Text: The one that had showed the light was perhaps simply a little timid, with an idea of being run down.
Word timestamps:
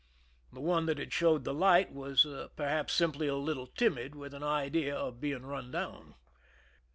The 0.51 0.59
one 0.61 0.87
that 0.87 0.97
had 0.97 1.13
showed 1.13 1.43
the 1.43 1.53
light 1.53 1.91
was 1.93 2.25
perhaps 2.55 2.91
simply 2.91 3.27
a 3.27 3.35
little 3.35 3.67
timid, 3.67 4.15
with 4.15 4.33
an 4.33 4.41
idea 4.41 4.95
of 4.95 5.21
being 5.21 5.45
run 5.45 5.69
down. 5.69 6.15